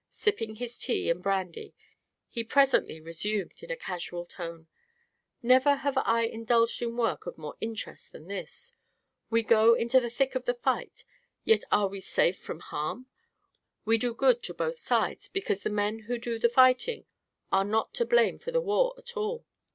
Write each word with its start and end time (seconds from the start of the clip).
Sipping 0.09 0.55
his 0.55 0.79
tea 0.79 1.11
and 1.11 1.21
brandy 1.21 1.75
he 2.27 2.43
presently 2.43 2.99
resumed, 2.99 3.61
in 3.61 3.69
a 3.69 3.75
casual 3.75 4.25
tone: 4.25 4.67
"Never 5.43 5.75
have 5.75 5.95
I 5.95 6.23
indulged 6.23 6.81
in 6.81 6.97
work 6.97 7.27
of 7.27 7.37
more 7.37 7.55
interest 7.61 8.11
than 8.11 8.27
this. 8.27 8.75
We 9.29 9.43
go 9.43 9.75
into 9.75 9.99
the 9.99 10.09
thick 10.09 10.33
of 10.33 10.45
the 10.45 10.55
fight, 10.55 11.03
yet 11.43 11.63
are 11.71 11.87
we 11.87 11.99
safe 12.01 12.39
from 12.41 12.61
harm. 12.61 13.05
We 13.85 13.99
do 13.99 14.15
good 14.15 14.41
to 14.41 14.55
both 14.55 14.79
sides, 14.79 15.27
because 15.27 15.61
the 15.61 15.69
men 15.69 15.99
who 15.99 16.17
do 16.17 16.39
the 16.39 16.49
fighting 16.49 17.05
are 17.51 17.63
not 17.63 17.93
to 17.93 18.03
blame 18.07 18.39
for 18.39 18.49
the 18.49 18.59
war, 18.59 18.95
at 18.97 19.15
all. 19.15 19.45